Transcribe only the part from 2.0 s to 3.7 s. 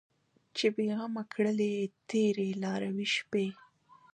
تېرې لاروي شپې